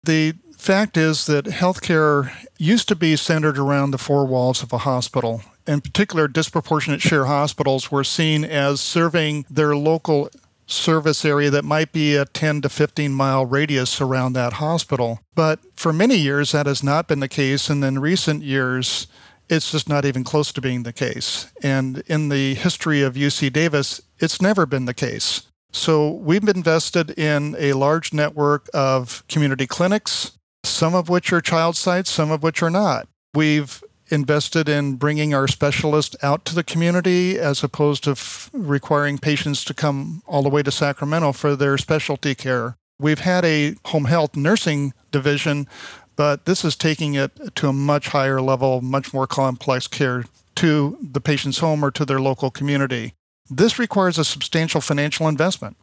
The 0.02 0.34
fact 0.58 0.96
is 0.96 1.26
that 1.26 1.44
healthcare 1.44 2.32
used 2.58 2.88
to 2.88 2.96
be 2.96 3.14
centered 3.14 3.56
around 3.56 3.92
the 3.92 3.98
four 3.98 4.26
walls 4.26 4.64
of 4.64 4.72
a 4.72 4.78
hospital. 4.78 5.42
In 5.64 5.80
particular, 5.80 6.26
disproportionate 6.26 7.00
share 7.00 7.26
hospitals 7.26 7.92
were 7.92 8.02
seen 8.02 8.44
as 8.44 8.80
serving 8.80 9.46
their 9.48 9.76
local 9.76 10.28
service 10.66 11.24
area 11.24 11.50
that 11.50 11.64
might 11.64 11.92
be 11.92 12.16
a 12.16 12.24
10 12.24 12.62
to 12.62 12.68
15 12.68 13.12
mile 13.12 13.46
radius 13.46 14.00
around 14.00 14.32
that 14.32 14.54
hospital. 14.54 15.20
But 15.36 15.60
for 15.76 15.92
many 15.92 16.16
years, 16.16 16.52
that 16.52 16.66
has 16.66 16.82
not 16.82 17.06
been 17.06 17.20
the 17.20 17.28
case. 17.28 17.70
And 17.70 17.84
in 17.84 18.00
recent 18.00 18.42
years, 18.42 19.06
it's 19.48 19.70
just 19.70 19.88
not 19.88 20.04
even 20.04 20.24
close 20.24 20.52
to 20.52 20.60
being 20.60 20.82
the 20.82 20.92
case. 20.92 21.52
And 21.62 22.02
in 22.06 22.28
the 22.28 22.54
history 22.54 23.02
of 23.02 23.14
UC 23.14 23.52
Davis, 23.52 24.00
it's 24.18 24.40
never 24.40 24.66
been 24.66 24.86
the 24.86 24.94
case. 24.94 25.42
So 25.72 26.10
we've 26.10 26.46
invested 26.48 27.18
in 27.18 27.56
a 27.58 27.72
large 27.72 28.12
network 28.12 28.68
of 28.74 29.24
community 29.28 29.66
clinics, 29.66 30.32
some 30.64 30.94
of 30.94 31.08
which 31.08 31.32
are 31.32 31.40
child 31.40 31.76
sites, 31.76 32.10
some 32.10 32.30
of 32.30 32.42
which 32.42 32.62
are 32.62 32.70
not. 32.70 33.08
We've 33.34 33.82
invested 34.10 34.68
in 34.68 34.96
bringing 34.96 35.32
our 35.32 35.48
specialists 35.48 36.14
out 36.22 36.44
to 36.44 36.54
the 36.54 36.62
community 36.62 37.38
as 37.38 37.64
opposed 37.64 38.04
to 38.04 38.10
f- 38.10 38.50
requiring 38.52 39.16
patients 39.16 39.64
to 39.64 39.72
come 39.72 40.22
all 40.26 40.42
the 40.42 40.50
way 40.50 40.62
to 40.62 40.70
Sacramento 40.70 41.32
for 41.32 41.56
their 41.56 41.78
specialty 41.78 42.34
care. 42.34 42.76
We've 42.98 43.20
had 43.20 43.44
a 43.44 43.74
home 43.86 44.04
health 44.04 44.36
nursing 44.36 44.92
division 45.10 45.66
but 46.16 46.44
this 46.44 46.64
is 46.64 46.76
taking 46.76 47.14
it 47.14 47.54
to 47.56 47.68
a 47.68 47.72
much 47.72 48.08
higher 48.08 48.40
level, 48.40 48.80
much 48.80 49.12
more 49.12 49.26
complex 49.26 49.86
care 49.86 50.24
to 50.56 50.98
the 51.00 51.20
patient's 51.20 51.58
home 51.58 51.84
or 51.84 51.90
to 51.90 52.04
their 52.04 52.20
local 52.20 52.50
community. 52.50 53.14
This 53.50 53.78
requires 53.78 54.18
a 54.18 54.24
substantial 54.24 54.80
financial 54.80 55.28
investment. 55.28 55.76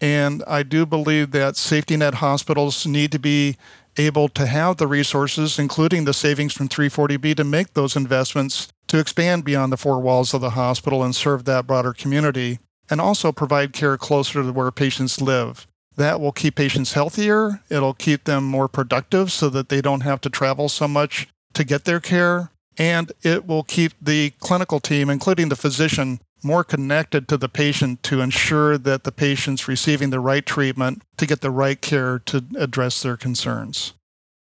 And 0.00 0.42
I 0.46 0.62
do 0.62 0.84
believe 0.84 1.30
that 1.30 1.56
safety 1.56 1.96
net 1.96 2.14
hospitals 2.14 2.86
need 2.86 3.12
to 3.12 3.18
be 3.18 3.56
able 3.96 4.28
to 4.30 4.46
have 4.46 4.76
the 4.76 4.86
resources, 4.86 5.58
including 5.58 6.04
the 6.04 6.12
savings 6.12 6.52
from 6.52 6.68
340B, 6.68 7.36
to 7.36 7.44
make 7.44 7.74
those 7.74 7.96
investments 7.96 8.68
to 8.88 8.98
expand 8.98 9.44
beyond 9.44 9.72
the 9.72 9.76
four 9.76 10.00
walls 10.00 10.34
of 10.34 10.40
the 10.40 10.50
hospital 10.50 11.02
and 11.02 11.14
serve 11.14 11.44
that 11.44 11.66
broader 11.66 11.92
community, 11.92 12.58
and 12.90 13.00
also 13.00 13.32
provide 13.32 13.72
care 13.72 13.96
closer 13.96 14.42
to 14.42 14.52
where 14.52 14.70
patients 14.70 15.20
live. 15.20 15.66
That 15.96 16.20
will 16.20 16.32
keep 16.32 16.56
patients 16.56 16.94
healthier. 16.94 17.60
It'll 17.70 17.94
keep 17.94 18.24
them 18.24 18.44
more 18.44 18.68
productive 18.68 19.30
so 19.30 19.48
that 19.50 19.68
they 19.68 19.80
don't 19.80 20.00
have 20.02 20.20
to 20.22 20.30
travel 20.30 20.68
so 20.68 20.88
much 20.88 21.28
to 21.54 21.64
get 21.64 21.84
their 21.84 22.00
care. 22.00 22.50
And 22.76 23.12
it 23.22 23.46
will 23.46 23.62
keep 23.62 23.92
the 24.02 24.30
clinical 24.40 24.80
team, 24.80 25.08
including 25.08 25.48
the 25.48 25.56
physician, 25.56 26.18
more 26.42 26.64
connected 26.64 27.28
to 27.28 27.36
the 27.36 27.48
patient 27.48 28.02
to 28.02 28.20
ensure 28.20 28.76
that 28.76 29.04
the 29.04 29.12
patient's 29.12 29.66
receiving 29.68 30.10
the 30.10 30.20
right 30.20 30.44
treatment 30.44 31.02
to 31.16 31.26
get 31.26 31.40
the 31.40 31.50
right 31.50 31.80
care 31.80 32.18
to 32.18 32.44
address 32.58 33.02
their 33.02 33.16
concerns. 33.16 33.94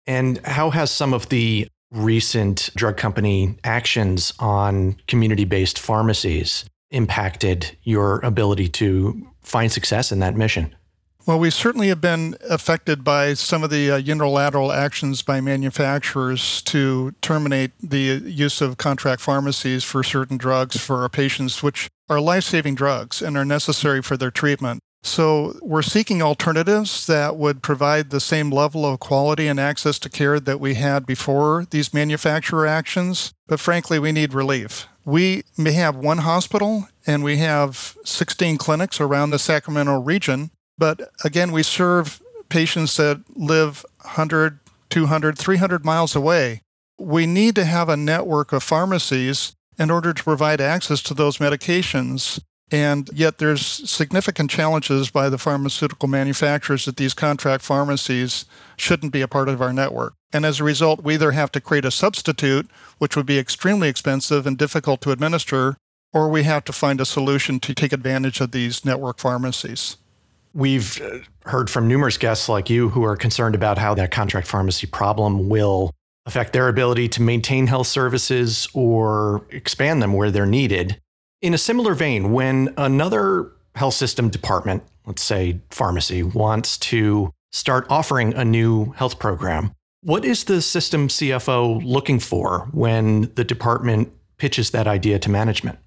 And 0.08 0.40
how 0.46 0.72
has 0.72 0.90
some 0.90 1.14
of 1.14 1.30
the 1.30 1.68
recent 1.92 2.70
drug 2.76 2.98
company 2.98 3.58
actions 3.64 4.34
on 4.40 4.96
community 5.08 5.46
based 5.46 5.78
pharmacies 5.78 6.66
impacted 6.90 7.78
your 7.84 8.20
ability 8.22 8.70
to 8.70 9.28
find 9.42 9.72
success 9.72 10.12
in 10.12 10.20
that 10.20 10.36
mission? 10.36 10.76
Well, 11.28 11.40
we 11.40 11.52
certainly 11.52 11.90
have 11.90 12.02
been 12.02 12.36
affected 12.50 13.04
by 13.04 13.36
some 13.36 13.64
of 13.64 13.70
the 13.70 13.92
uh, 13.92 13.98
unilateral 13.98 14.72
actions 14.72 15.22
by 15.22 15.40
manufacturers 15.40 16.64
to 16.64 17.14
terminate 17.22 17.72
the 17.80 18.22
use 18.26 18.60
of 18.60 18.78
contract 18.78 19.22
pharmacies 19.22 19.84
for 19.84 20.04
certain 20.04 20.38
drugs 20.38 20.78
for 20.78 21.04
our 21.04 21.10
patients, 21.10 21.62
which 21.62 21.90
are 22.10 22.20
life 22.20 22.44
saving 22.46 22.74
drugs 22.74 23.22
and 23.22 23.38
are 23.38 23.46
necessary 23.46 24.02
for 24.02 24.18
their 24.18 24.32
treatment. 24.32 24.80
So, 25.04 25.56
we're 25.62 25.82
seeking 25.82 26.22
alternatives 26.22 27.08
that 27.08 27.36
would 27.36 27.64
provide 27.64 28.10
the 28.10 28.20
same 28.20 28.52
level 28.52 28.86
of 28.86 29.00
quality 29.00 29.48
and 29.48 29.60
access 29.60 29.98
to 30.00 30.10
care 30.10 30.40
that 30.40 30.60
we 30.60 30.76
had 30.76 31.06
before 31.06 31.66
these 31.70 31.94
manufacturer 31.94 32.68
actions. 32.68 33.32
But 33.48 33.60
frankly, 33.60 33.98
we 33.98 34.12
need 34.12 34.34
relief. 34.34 34.88
We 35.04 35.44
may 35.58 35.72
have 35.72 35.96
one 35.96 36.20
hospital 36.20 36.88
and 37.08 37.24
we 37.24 37.38
have 37.38 37.98
16 38.06 38.58
clinics 38.58 39.02
around 39.02 39.32
the 39.32 39.40
Sacramento 39.40 40.00
region 40.00 40.52
but 40.78 41.12
again, 41.24 41.52
we 41.52 41.64
serve 41.64 42.22
patients 42.50 42.98
that 42.98 43.24
live 43.36 43.86
100, 44.02 44.60
200, 44.90 45.38
300 45.38 45.86
miles 45.86 46.16
away. 46.16 46.62
We 47.00 47.26
need 47.26 47.56
to 47.56 47.66
have 47.66 47.90
a 47.90 47.98
network 47.98 48.54
of 48.54 48.62
pharmacies 48.62 49.56
in 49.80 49.90
order 49.90 50.14
to 50.14 50.24
provide 50.24 50.62
access 50.62 51.02
to 51.04 51.14
those 51.14 51.38
medications. 51.38 52.40
And 52.72 53.10
yet, 53.14 53.38
there's 53.38 53.66
significant 53.66 54.50
challenges 54.50 55.10
by 55.10 55.28
the 55.28 55.38
pharmaceutical 55.38 56.08
manufacturers 56.08 56.86
that 56.86 56.98
these 56.98 57.14
contract 57.14 57.64
pharmacies 57.64 58.46
shouldn't 58.78 59.12
be 59.12 59.22
a 59.22 59.28
part 59.28 59.50
of 59.50 59.62
our 59.62 59.74
network. 59.74 60.14
And 60.32 60.46
as 60.46 60.60
a 60.60 60.64
result, 60.64 61.04
we 61.04 61.16
either 61.16 61.32
have 61.32 61.52
to 61.54 61.62
create 61.62 61.84
a 61.84 61.92
substitute, 61.92 62.70
which 62.98 63.18
would 63.18 63.26
be 63.26 63.38
extremely 63.38 63.90
expensive 63.90 64.48
and 64.48 64.58
difficult 64.58 65.02
to 65.02 65.12
administer, 65.12 65.76
or 66.14 66.30
we 66.30 66.44
have 66.44 66.64
to 66.66 66.74
find 66.74 67.02
a 67.02 67.06
solution 67.06 67.60
to 67.60 67.74
take 67.74 67.92
advantage 67.92 68.40
of 68.40 68.52
these 68.52 68.86
network 68.86 69.20
pharmacies. 69.20 69.98
We've 70.54 71.02
uh, 71.02 71.20
heard 71.46 71.70
from 71.70 71.88
numerous 71.88 72.18
guests 72.18 72.50
like 72.50 72.70
you 72.70 72.90
who 72.90 73.04
are 73.04 73.16
concerned 73.16 73.56
about 73.56 73.78
how 73.78 73.94
that 73.96 74.12
contract 74.12 74.48
pharmacy 74.48 74.88
problem 74.88 75.50
will 75.50 75.92
affect 76.26 76.54
their 76.54 76.68
ability 76.68 77.08
to 77.10 77.22
maintain 77.22 77.68
health 77.68 77.88
services 77.88 78.68
or 78.74 79.46
expand 79.50 80.02
them 80.02 80.14
where 80.14 80.30
they're 80.30 80.46
needed. 80.46 81.00
In 81.42 81.54
a 81.54 81.58
similar 81.58 81.96
vein, 81.96 82.32
when 82.32 82.74
another 82.78 83.52
health 83.76 83.96
system 83.96 84.30
department, 84.30 84.84
let's 85.06 85.24
say 85.24 85.60
pharmacy, 85.70 86.22
wants 86.22 86.78
to 86.78 87.32
start 87.52 87.88
offering 87.90 88.34
a 88.34 88.46
new 88.46 88.92
health 88.92 89.18
program, 89.20 89.72
what 90.04 90.26
is 90.26 90.44
the 90.44 90.62
system 90.62 91.08
CFO 91.08 91.84
looking 91.84 92.20
for 92.20 92.68
when 92.72 93.32
the 93.36 93.44
department 93.44 94.12
pitches 94.38 94.72
that 94.72 94.88
idea 94.88 95.20
to 95.20 95.30
management? 95.30 95.80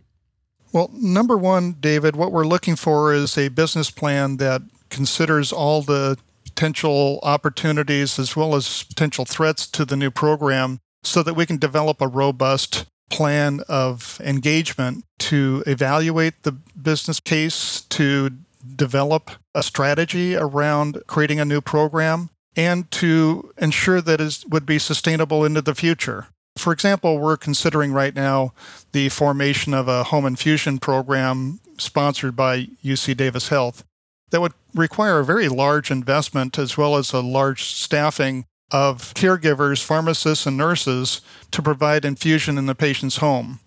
Well, 0.75 0.91
number 0.93 1.37
one, 1.37 1.77
David, 1.79 2.17
what 2.17 2.33
we're 2.33 2.45
looking 2.45 2.75
for 2.75 3.15
is 3.15 3.39
a 3.39 3.47
business 3.47 3.93
plan 3.93 4.39
that 4.39 4.61
considers 4.91 5.53
all 5.53 5.83
the 5.83 6.19
potential 6.45 7.21
opportunities 7.23 8.19
as 8.19 8.35
well 8.35 8.57
as 8.57 8.83
potential 8.83 9.25
threats 9.25 9.69
to 9.69 9.85
the 9.85 9.95
new 9.95 10.11
program 10.11 10.81
so 11.05 11.23
that 11.23 11.35
we 11.35 11.47
can 11.47 11.59
develop 11.59 12.01
a 12.01 12.09
robust 12.09 12.87
plan 13.09 13.61
of 13.69 14.21
engagement 14.25 15.05
to 15.21 15.63
evaluate 15.65 16.43
the 16.43 16.51
business 16.51 17.21
case, 17.21 17.83
to 17.83 18.31
develop 18.75 19.31
a 19.55 19.63
strategy 19.63 20.35
around 20.35 21.01
creating 21.07 21.39
a 21.39 21.45
new 21.45 21.61
program, 21.61 22.31
and 22.57 22.91
to 22.91 23.53
ensure 23.59 24.01
that 24.01 24.21
it 24.21 24.45
would 24.49 24.67
be 24.67 24.81
sustainable 24.81 25.45
into 25.45 25.63
the 25.63 25.75
future. 25.77 26.27
For 26.57 26.73
example, 26.73 27.19
we're 27.19 27.37
considering 27.37 27.93
right 27.93 28.15
now 28.15 28.55
the 28.93 29.09
formation 29.09 29.75
of 29.75 29.89
a 29.89 30.05
home 30.05 30.25
infusion 30.25 30.79
program 30.79 31.61
sponsored 31.79 32.37
by 32.37 32.69
UC 32.85 33.17
Davis 33.17 33.49
Health 33.49 33.85
that 34.31 34.41
would 34.41 34.55
require 34.75 35.19
a 35.19 35.25
very 35.25 35.49
large 35.49 35.91
investment 35.91 36.59
as 36.59 36.77
well 36.77 36.97
as 36.97 37.13
a 37.13 37.21
large 37.21 37.65
staffing 37.65 38.47
of 38.71 39.15
caregivers, 39.15 39.83
pharmacists, 39.83 40.47
and 40.47 40.57
nurses 40.57 41.21
to 41.51 41.63
provide 41.63 42.05
infusion 42.05 42.57
in 42.59 42.67
the 42.67 42.75
patient's 42.75 43.19
home. 43.19 43.61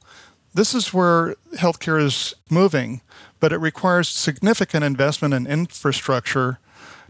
this 0.53 0.73
is 0.73 0.93
where 0.93 1.35
healthcare 1.55 2.01
is 2.01 2.33
moving, 2.49 3.01
but 3.39 3.53
it 3.53 3.57
requires 3.57 4.09
significant 4.09 4.83
investment 4.83 5.33
in 5.33 5.45
infrastructure 5.45 6.57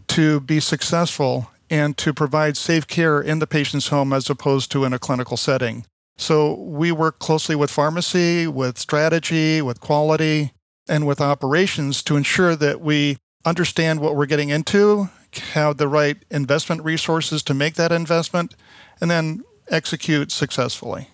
to 0.06 0.40
be 0.40 0.60
successful 0.60 1.50
and 1.70 1.96
to 1.98 2.14
provide 2.14 2.56
safe 2.56 2.86
care 2.86 3.20
in 3.20 3.38
the 3.38 3.46
patient's 3.46 3.88
home 3.88 4.12
as 4.12 4.30
opposed 4.30 4.70
to 4.72 4.84
in 4.84 4.92
a 4.92 4.98
clinical 4.98 5.36
setting. 5.36 5.84
So 6.16 6.54
we 6.54 6.90
work 6.90 7.18
closely 7.18 7.54
with 7.54 7.70
pharmacy, 7.70 8.46
with 8.46 8.78
strategy, 8.78 9.62
with 9.62 9.80
quality, 9.80 10.52
and 10.88 11.06
with 11.06 11.20
operations 11.20 12.02
to 12.04 12.16
ensure 12.16 12.56
that 12.56 12.80
we 12.80 13.18
understand 13.44 14.00
what 14.00 14.16
we're 14.16 14.26
getting 14.26 14.48
into, 14.48 15.10
have 15.52 15.76
the 15.76 15.88
right 15.88 16.16
investment 16.30 16.82
resources 16.82 17.42
to 17.44 17.54
make 17.54 17.74
that 17.74 17.92
investment, 17.92 18.54
and 19.00 19.10
then 19.10 19.42
execute 19.70 20.32
successfully. 20.32 21.08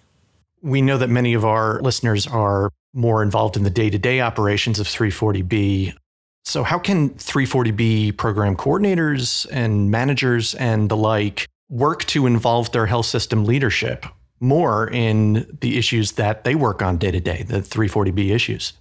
We 0.62 0.80
know 0.80 0.96
that 0.96 1.10
many 1.10 1.34
of 1.34 1.44
our 1.44 1.80
listeners 1.82 2.26
are 2.26 2.70
more 2.94 3.22
involved 3.22 3.56
in 3.56 3.64
the 3.64 3.70
day 3.70 3.90
to 3.90 3.98
day 3.98 4.20
operations 4.20 4.78
of 4.78 4.86
340B. 4.86 5.94
So, 6.44 6.62
how 6.62 6.78
can 6.78 7.10
340B 7.10 8.16
program 8.16 8.56
coordinators 8.56 9.46
and 9.50 9.90
managers 9.90 10.54
and 10.54 10.90
the 10.90 10.96
like 10.96 11.46
work 11.70 12.04
to 12.04 12.26
involve 12.26 12.70
their 12.72 12.86
health 12.86 13.06
system 13.06 13.44
leadership 13.44 14.06
more 14.40 14.88
in 14.90 15.56
the 15.60 15.78
issues 15.78 16.12
that 16.12 16.44
they 16.44 16.54
work 16.54 16.82
on 16.82 16.98
day 16.98 17.10
to 17.10 17.20
day, 17.20 17.44
the 17.44 17.60
340B 17.60 18.30
issues? 18.30 18.74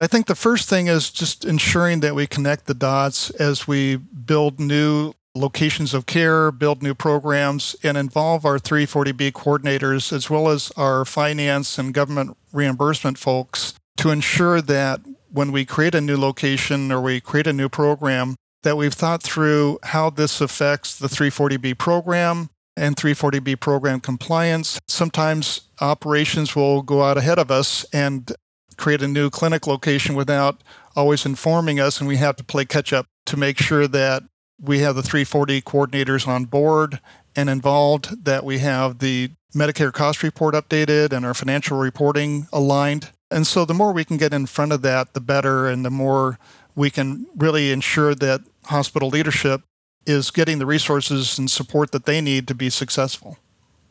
I 0.00 0.06
think 0.06 0.26
the 0.26 0.34
first 0.34 0.68
thing 0.68 0.86
is 0.86 1.10
just 1.10 1.44
ensuring 1.44 2.00
that 2.00 2.14
we 2.14 2.26
connect 2.26 2.66
the 2.66 2.74
dots 2.74 3.30
as 3.30 3.66
we 3.66 3.96
build 3.96 4.58
new 4.58 5.12
locations 5.34 5.92
of 5.92 6.06
care, 6.06 6.50
build 6.50 6.82
new 6.82 6.94
programs, 6.94 7.76
and 7.82 7.98
involve 7.98 8.44
our 8.46 8.58
340B 8.58 9.32
coordinators 9.32 10.12
as 10.12 10.30
well 10.30 10.48
as 10.48 10.70
our 10.76 11.04
finance 11.04 11.78
and 11.78 11.92
government 11.92 12.36
reimbursement 12.52 13.18
folks 13.18 13.74
to 13.96 14.10
ensure 14.10 14.62
that 14.62 15.00
when 15.30 15.52
we 15.52 15.64
create 15.64 15.94
a 15.94 16.00
new 16.00 16.16
location 16.16 16.90
or 16.90 17.00
we 17.00 17.20
create 17.20 17.46
a 17.46 17.52
new 17.52 17.68
program, 17.68 18.36
that 18.62 18.76
we've 18.76 18.94
thought 18.94 19.22
through 19.22 19.78
how 19.84 20.10
this 20.10 20.40
affects 20.40 20.98
the 20.98 21.06
340B 21.06 21.78
program 21.78 22.50
and 22.76 22.96
340B 22.96 23.60
program 23.60 24.00
compliance. 24.00 24.78
Sometimes 24.88 25.62
operations 25.80 26.54
will 26.56 26.82
go 26.82 27.02
out 27.02 27.16
ahead 27.18 27.38
of 27.38 27.50
us 27.50 27.84
and 27.92 28.32
create 28.76 29.02
a 29.02 29.08
new 29.08 29.30
clinic 29.30 29.66
location 29.66 30.14
without 30.14 30.62
always 30.96 31.26
informing 31.26 31.78
us, 31.78 32.00
and 32.00 32.08
we 32.08 32.16
have 32.16 32.36
to 32.36 32.44
play 32.44 32.64
catch 32.64 32.92
up 32.92 33.06
to 33.26 33.36
make 33.36 33.58
sure 33.58 33.86
that 33.86 34.22
we 34.60 34.80
have 34.80 34.96
the 34.96 35.02
340 35.02 35.60
coordinators 35.62 36.26
on 36.26 36.44
board 36.44 37.00
and 37.36 37.48
involved, 37.48 38.24
that 38.24 38.44
we 38.44 38.58
have 38.58 38.98
the 38.98 39.30
Medicare 39.54 39.92
cost 39.92 40.22
report 40.22 40.54
updated 40.54 41.12
and 41.12 41.24
our 41.24 41.34
financial 41.34 41.78
reporting 41.78 42.46
aligned. 42.52 43.10
And 43.30 43.46
so 43.46 43.64
the 43.64 43.74
more 43.74 43.92
we 43.92 44.04
can 44.04 44.16
get 44.16 44.32
in 44.32 44.46
front 44.46 44.72
of 44.72 44.82
that, 44.82 45.14
the 45.14 45.20
better, 45.20 45.66
and 45.66 45.84
the 45.84 45.90
more 45.90 46.38
we 46.74 46.90
can 46.90 47.26
really 47.36 47.72
ensure 47.72 48.14
that 48.14 48.42
hospital 48.64 49.08
leadership 49.08 49.62
is 50.06 50.30
getting 50.30 50.58
the 50.58 50.66
resources 50.66 51.38
and 51.38 51.50
support 51.50 51.92
that 51.92 52.06
they 52.06 52.20
need 52.20 52.48
to 52.48 52.54
be 52.54 52.70
successful. 52.70 53.38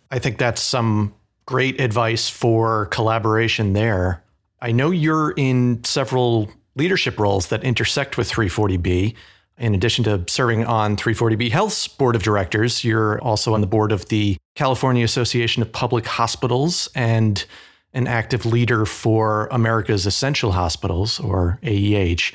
I 0.10 0.20
think 0.20 0.38
that's 0.38 0.62
some 0.62 1.14
great 1.46 1.80
advice 1.80 2.30
for 2.30 2.88
collaboration 2.88 3.74
there. 3.74 4.24
I 4.62 4.72
know 4.72 4.92
you're 4.92 5.32
in 5.38 5.84
several 5.84 6.50
leadership 6.76 7.20
roles 7.20 7.48
that 7.48 7.64
intersect 7.64 8.18
with 8.18 8.32
340B. 8.32 9.16
In 9.58 9.74
addition 9.74 10.04
to 10.04 10.24
serving 10.28 10.66
on 10.66 10.96
340B 10.98 11.50
Health's 11.52 11.88
board 11.88 12.16
of 12.16 12.22
directors, 12.24 12.84
you're 12.84 13.20
also 13.22 13.54
on 13.54 13.62
the 13.62 13.68
board 13.68 13.92
of 13.92 14.08
the 14.10 14.38
California 14.58 15.06
Association 15.06 15.62
of 15.62 15.72
Public 15.72 16.08
Hospitals 16.08 16.90
and 16.96 17.46
an 17.94 18.08
active 18.08 18.44
leader 18.44 18.86
for 18.86 19.48
America's 19.52 20.06
Essential 20.08 20.52
Hospitals, 20.52 21.20
or 21.20 21.60
AEH. 21.64 22.34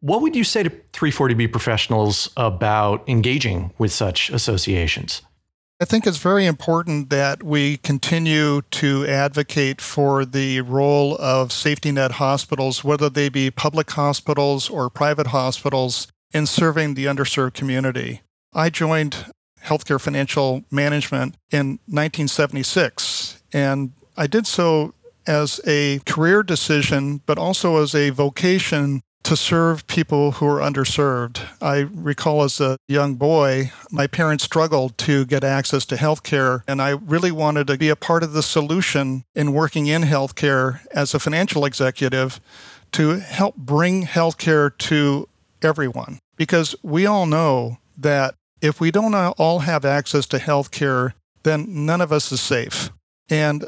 What 0.00 0.22
would 0.22 0.36
you 0.36 0.44
say 0.44 0.62
to 0.62 0.70
340B 0.70 1.50
professionals 1.50 2.30
about 2.36 3.06
engaging 3.08 3.72
with 3.76 3.92
such 3.92 4.30
associations? 4.30 5.20
I 5.80 5.84
think 5.84 6.06
it's 6.06 6.18
very 6.18 6.46
important 6.46 7.10
that 7.10 7.42
we 7.42 7.76
continue 7.78 8.62
to 8.62 9.06
advocate 9.06 9.80
for 9.80 10.24
the 10.24 10.60
role 10.60 11.16
of 11.18 11.52
safety 11.52 11.90
net 11.90 12.12
hospitals, 12.12 12.84
whether 12.84 13.10
they 13.10 13.28
be 13.28 13.50
public 13.50 13.90
hospitals 13.90 14.70
or 14.70 14.88
private 14.90 15.28
hospitals, 15.28 16.06
in 16.32 16.46
serving 16.46 16.94
the 16.94 17.06
underserved 17.06 17.54
community. 17.54 18.22
I 18.52 18.70
joined 18.70 19.26
Healthcare 19.68 20.00
Financial 20.00 20.64
Management 20.70 21.36
in 21.50 21.78
1976, 21.86 23.42
and 23.52 23.92
I 24.16 24.26
did 24.26 24.46
so 24.46 24.94
as 25.26 25.60
a 25.66 26.00
career 26.06 26.42
decision, 26.42 27.20
but 27.26 27.38
also 27.38 27.82
as 27.82 27.94
a 27.94 28.10
vocation 28.10 29.02
to 29.24 29.36
serve 29.36 29.86
people 29.86 30.32
who 30.32 30.46
are 30.46 30.60
underserved. 30.60 31.46
I 31.60 31.80
recall 31.80 32.44
as 32.44 32.60
a 32.60 32.78
young 32.88 33.16
boy, 33.16 33.72
my 33.90 34.06
parents 34.06 34.44
struggled 34.44 34.96
to 34.98 35.26
get 35.26 35.44
access 35.44 35.84
to 35.86 35.96
healthcare, 35.96 36.62
and 36.66 36.80
I 36.80 36.90
really 36.90 37.30
wanted 37.30 37.66
to 37.66 37.76
be 37.76 37.90
a 37.90 37.96
part 37.96 38.22
of 38.22 38.32
the 38.32 38.42
solution 38.42 39.24
in 39.34 39.52
working 39.52 39.86
in 39.86 40.02
healthcare 40.02 40.80
as 40.92 41.12
a 41.12 41.18
financial 41.18 41.66
executive 41.66 42.40
to 42.92 43.18
help 43.18 43.56
bring 43.56 44.06
healthcare 44.06 44.76
to 44.78 45.28
everyone. 45.60 46.20
Because 46.36 46.74
we 46.82 47.04
all 47.04 47.26
know 47.26 47.78
that 47.98 48.34
if 48.60 48.80
we 48.80 48.90
don't 48.90 49.14
all 49.14 49.60
have 49.60 49.84
access 49.84 50.26
to 50.26 50.38
healthcare, 50.38 51.12
then 51.42 51.86
none 51.86 52.00
of 52.00 52.12
us 52.12 52.32
is 52.32 52.40
safe. 52.40 52.90
And 53.28 53.66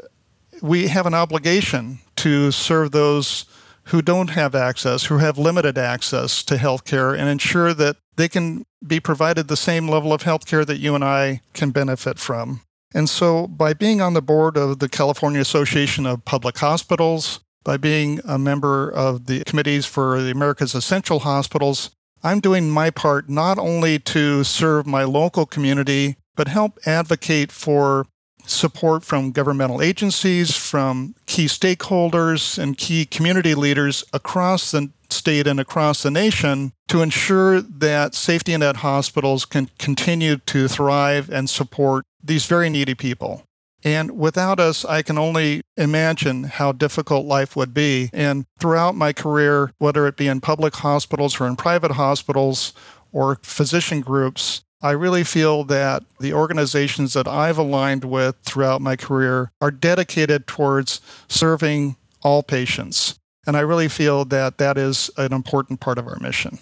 we 0.61 0.87
have 0.87 1.05
an 1.05 1.13
obligation 1.13 1.99
to 2.17 2.51
serve 2.51 2.91
those 2.91 3.45
who 3.85 4.01
don't 4.01 4.29
have 4.29 4.53
access, 4.53 5.05
who 5.05 5.17
have 5.17 5.37
limited 5.37 5.77
access 5.77 6.43
to 6.43 6.55
healthcare, 6.55 7.17
and 7.17 7.27
ensure 7.27 7.73
that 7.73 7.97
they 8.15 8.29
can 8.29 8.63
be 8.85 8.99
provided 8.99 9.47
the 9.47 9.57
same 9.57 9.87
level 9.87 10.13
of 10.13 10.23
healthcare 10.23 10.65
that 10.65 10.77
you 10.77 10.95
and 10.95 11.03
I 11.03 11.41
can 11.53 11.71
benefit 11.71 12.19
from. 12.19 12.61
And 12.93 13.09
so, 13.09 13.47
by 13.47 13.73
being 13.73 14.01
on 14.01 14.13
the 14.13 14.21
board 14.21 14.57
of 14.57 14.79
the 14.79 14.89
California 14.89 15.39
Association 15.39 16.05
of 16.05 16.25
Public 16.25 16.57
Hospitals, 16.57 17.39
by 17.63 17.77
being 17.77 18.19
a 18.25 18.37
member 18.37 18.89
of 18.89 19.27
the 19.27 19.43
committees 19.45 19.85
for 19.85 20.21
the 20.21 20.31
America's 20.31 20.75
Essential 20.75 21.19
Hospitals, 21.19 21.91
I'm 22.23 22.39
doing 22.39 22.69
my 22.69 22.89
part 22.89 23.29
not 23.29 23.57
only 23.57 23.99
to 23.99 24.43
serve 24.43 24.85
my 24.85 25.03
local 25.03 25.45
community, 25.45 26.17
but 26.35 26.47
help 26.47 26.77
advocate 26.85 27.51
for 27.51 28.05
support 28.45 29.03
from 29.03 29.31
governmental 29.31 29.81
agencies, 29.81 30.55
from 30.55 31.15
key 31.25 31.45
stakeholders, 31.45 32.57
and 32.57 32.77
key 32.77 33.05
community 33.05 33.55
leaders 33.55 34.03
across 34.13 34.71
the 34.71 34.89
state 35.09 35.47
and 35.47 35.59
across 35.59 36.03
the 36.03 36.11
nation 36.11 36.71
to 36.87 37.01
ensure 37.01 37.61
that 37.61 38.15
safety 38.15 38.55
net 38.55 38.77
hospitals 38.77 39.45
can 39.45 39.69
continue 39.77 40.37
to 40.37 40.67
thrive 40.67 41.29
and 41.29 41.49
support 41.49 42.05
these 42.23 42.45
very 42.45 42.69
needy 42.69 42.95
people. 42.95 43.43
And 43.83 44.17
without 44.17 44.59
us, 44.59 44.85
I 44.85 45.01
can 45.01 45.17
only 45.17 45.61
imagine 45.77 46.43
how 46.43 46.71
difficult 46.71 47.25
life 47.25 47.55
would 47.55 47.73
be. 47.73 48.09
And 48.13 48.45
throughout 48.59 48.95
my 48.95 49.13
career, 49.13 49.71
whether 49.79 50.07
it 50.07 50.17
be 50.17 50.27
in 50.27 50.41
public 50.41 50.75
hospitals 50.75 51.39
or 51.39 51.47
in 51.47 51.55
private 51.55 51.91
hospitals 51.91 52.73
or 53.11 53.39
physician 53.41 54.01
groups, 54.01 54.63
I 54.83 54.91
really 54.91 55.23
feel 55.23 55.63
that 55.65 56.03
the 56.19 56.33
organizations 56.33 57.13
that 57.13 57.27
I've 57.27 57.57
aligned 57.57 58.03
with 58.03 58.35
throughout 58.43 58.81
my 58.81 58.95
career 58.95 59.51
are 59.61 59.71
dedicated 59.71 60.47
towards 60.47 61.01
serving 61.27 61.97
all 62.23 62.41
patients. 62.41 63.19
And 63.45 63.55
I 63.55 63.61
really 63.61 63.87
feel 63.87 64.25
that 64.25 64.57
that 64.57 64.77
is 64.77 65.09
an 65.17 65.33
important 65.33 65.79
part 65.79 65.97
of 65.97 66.07
our 66.07 66.19
mission. 66.19 66.59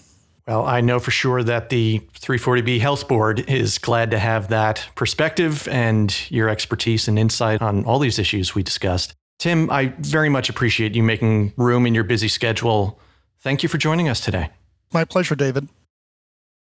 Well, 0.50 0.66
I 0.66 0.82
know 0.82 1.00
for 1.00 1.12
sure 1.12 1.44
that 1.44 1.70
the 1.70 2.00
340B 2.22 2.80
Health 2.80 3.08
Board 3.08 3.48
is 3.48 3.78
glad 3.78 4.10
to 4.10 4.18
have 4.18 4.48
that 4.48 4.84
perspective 4.96 5.68
and 5.68 6.12
your 6.32 6.50
expertise 6.50 7.08
and 7.08 7.20
insight 7.20 7.62
on 7.62 7.86
all 7.86 8.00
these 8.00 8.18
issues 8.18 8.56
we 8.56 8.64
discussed. 8.64 9.14
Tim, 9.38 9.70
I 9.70 9.94
very 10.00 10.28
much 10.28 10.50
appreciate 10.50 10.96
you 10.96 11.04
making 11.04 11.54
room 11.56 11.86
in 11.86 11.94
your 11.94 12.04
busy 12.04 12.28
schedule. 12.28 13.00
Thank 13.42 13.62
you 13.62 13.70
for 13.70 13.78
joining 13.78 14.10
us 14.10 14.22
today. 14.22 14.50
My 14.92 15.06
pleasure, 15.06 15.36
David. 15.36 15.70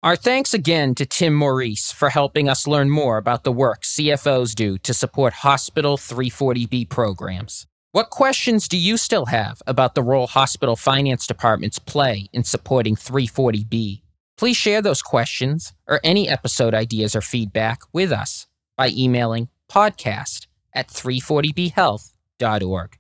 Our 0.02 0.16
thanks 0.16 0.56
again 0.56 0.96
to 0.96 1.06
Tim 1.06 1.36
Maurice 1.36 1.92
for 1.92 2.10
helping 2.10 2.50
us 2.50 2.66
learn 2.66 2.90
more 2.90 3.18
about 3.18 3.44
the 3.44 3.52
work 3.52 3.84
CFOs 3.84 4.56
do 4.56 4.80
to 4.80 4.96
support 4.96 5.34
hospital 5.34 5.96
340B 5.96 6.90
programs. 6.90 7.68
What 7.96 8.10
questions 8.10 8.68
do 8.68 8.78
you 8.78 8.98
still 8.98 9.28
have 9.28 9.62
about 9.66 9.96
the 9.96 10.04
role 10.04 10.28
hospital 10.28 10.76
finance 10.76 11.26
departments 11.26 11.80
play 11.80 12.28
in 12.34 12.44
supporting 12.44 12.98
340B? 12.98 14.02
Please 14.36 14.58
share 14.58 14.82
those 14.82 15.02
questions 15.02 15.72
or 15.88 16.02
any 16.04 16.28
episode 16.28 16.74
ideas 16.74 17.16
or 17.16 17.22
feedback 17.22 17.80
with 17.94 18.12
us 18.12 18.48
by 18.76 18.90
emailing 18.90 19.48
podcast 19.72 20.48
at 20.74 20.90
340bhealth.org. 20.90 22.98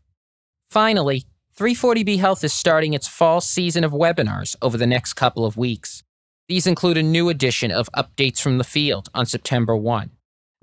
Finally, 0.70 1.26
340B 1.60 2.20
Health 2.20 2.46
is 2.46 2.54
starting 2.54 2.94
its 2.94 3.10
fall 3.10 3.42
season 3.42 3.84
of 3.84 3.92
webinars 3.92 4.56
over 4.62 4.78
the 4.78 4.88
next 4.88 5.16
couple 5.16 5.46
of 5.46 5.58
weeks. 5.58 6.04
These 6.48 6.68
include 6.68 6.96
a 6.96 7.04
new 7.04 7.28
edition 7.28 7.70
of 7.70 7.90
Updates 7.98 8.40
from 8.40 8.60
the 8.60 8.64
Field 8.64 9.10
on 9.14 9.26
September 9.26 9.76
1 9.76 10.12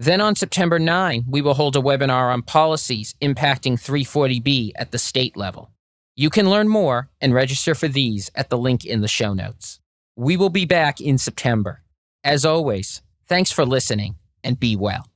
Then 0.02 0.20
on 0.20 0.34
September 0.34 0.80
9, 0.80 1.26
we 1.28 1.42
will 1.42 1.54
hold 1.54 1.76
a 1.76 1.80
webinar 1.80 2.32
on 2.32 2.42
policies 2.42 3.14
impacting 3.22 3.74
340B 3.74 4.72
at 4.74 4.90
the 4.90 4.98
state 4.98 5.36
level. 5.36 5.70
You 6.16 6.28
can 6.28 6.50
learn 6.50 6.66
more 6.66 7.08
and 7.20 7.32
register 7.32 7.72
for 7.76 7.86
these 7.86 8.28
at 8.34 8.50
the 8.50 8.58
link 8.58 8.84
in 8.84 9.00
the 9.00 9.06
show 9.06 9.32
notes. 9.32 9.78
We 10.16 10.36
will 10.36 10.50
be 10.50 10.64
back 10.64 11.00
in 11.00 11.18
September. 11.18 11.84
As 12.24 12.44
always, 12.44 13.00
thanks 13.28 13.52
for 13.52 13.64
listening 13.64 14.16
and 14.42 14.58
be 14.58 14.74
well. 14.74 15.06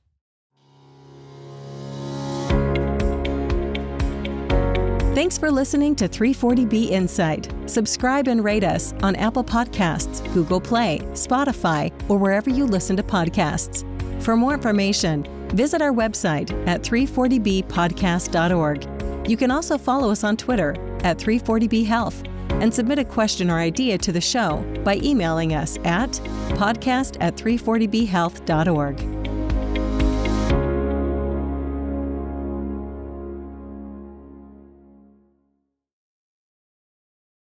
Thanks 5.13 5.37
for 5.37 5.51
listening 5.51 5.97
to 5.97 6.07
340B 6.07 6.91
Insight. 6.91 7.51
Subscribe 7.65 8.29
and 8.29 8.41
rate 8.41 8.63
us 8.63 8.93
on 9.03 9.17
Apple 9.17 9.43
Podcasts, 9.43 10.23
Google 10.33 10.61
Play, 10.61 10.99
Spotify, 11.11 11.91
or 12.07 12.17
wherever 12.17 12.49
you 12.49 12.65
listen 12.65 12.95
to 12.95 13.03
podcasts. 13.03 13.83
For 14.19 14.35
more 14.35 14.53
information, 14.53 15.25
visit 15.49 15.81
our 15.81 15.93
website 15.93 16.51
at 16.67 16.81
340bpodcast.org. 16.81 19.29
You 19.29 19.37
can 19.37 19.51
also 19.51 19.77
follow 19.77 20.11
us 20.11 20.23
on 20.23 20.37
Twitter 20.37 20.71
at 21.03 21.17
340B 21.17 21.85
Health 21.85 22.23
and 22.49 22.73
submit 22.73 22.99
a 22.99 23.05
question 23.05 23.49
or 23.49 23.59
idea 23.59 23.97
to 23.97 24.11
the 24.11 24.21
show 24.21 24.63
by 24.83 24.97
emailing 25.03 25.53
us 25.53 25.77
at 25.83 26.11
podcast 26.57 27.17
at 27.19 27.35
340bhealth.org. 27.35 29.16